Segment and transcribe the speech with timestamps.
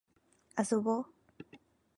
[0.57, 1.05] 遊ぼう